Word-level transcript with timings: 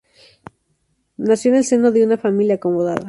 Nació 1.17 1.51
en 1.51 1.57
el 1.57 1.63
seno 1.63 1.91
de 1.91 1.99
en 1.99 2.07
una 2.07 2.17
familia 2.17 2.55
acomodada. 2.55 2.99